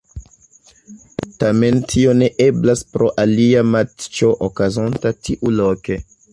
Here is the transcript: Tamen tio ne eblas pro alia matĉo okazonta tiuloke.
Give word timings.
Tamen 1.43 1.77
tio 1.91 2.15
ne 2.23 2.31
eblas 2.47 2.83
pro 2.95 3.11
alia 3.27 3.63
matĉo 3.75 4.33
okazonta 4.51 5.17
tiuloke. 5.29 6.05